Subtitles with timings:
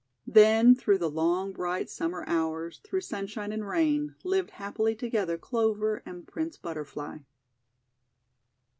[0.25, 5.37] Then through the long bright Summer hours, through sunshine and rain, lived happily to gether
[5.37, 7.19] Clover and Prince Butterfly.